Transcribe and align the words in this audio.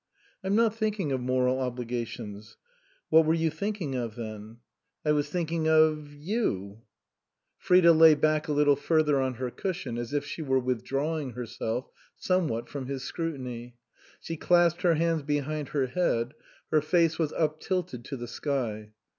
"I'm 0.43 0.55
not 0.55 0.73
thinking 0.73 1.11
of 1.11 1.21
moral 1.21 1.59
obligations."" 1.59 2.57
What 3.11 3.23
were 3.23 3.35
you 3.35 3.51
thinking 3.51 3.93
of, 3.93 4.15
then?"" 4.15 4.57
I 5.05 5.11
was 5.11 5.29
thinking 5.29 5.67
of 5.69 6.11
you." 6.11 6.81
154 7.67 7.77
OUTWARD 7.77 7.83
BOUND 7.83 7.83
Frida 7.85 7.93
lay 7.93 8.15
back 8.15 8.47
a 8.47 8.51
little 8.51 8.75
further 8.75 9.21
on 9.21 9.35
her 9.35 9.51
cushion 9.51 9.99
as 9.99 10.11
if 10.11 10.25
she 10.25 10.41
were 10.41 10.57
withdrawing 10.57 11.33
herself 11.33 11.91
somewhat 12.17 12.67
from 12.67 12.87
his 12.87 13.03
scrutiny. 13.03 13.75
She 14.19 14.37
clasped 14.37 14.81
her 14.81 14.95
hands 14.95 15.21
be 15.21 15.37
hind 15.37 15.67
her 15.69 15.85
head; 15.85 16.33
her 16.71 16.81
face 16.81 17.19
was 17.19 17.31
uptilted 17.33 18.03
to 18.05 18.17
the 18.17 18.27
sky. 18.27 18.93